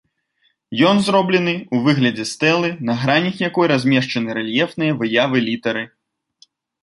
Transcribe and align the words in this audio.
Ён 0.91 1.01
зроблены 1.07 1.53
ў 1.73 1.77
выглядзе 1.87 2.23
стэлы, 2.29 2.69
на 2.89 2.93
гранях 3.03 3.35
якой 3.49 3.65
размешчаны 3.73 4.29
рэльефныя 4.41 4.97
выявы 5.03 5.37
літары. 5.51 5.83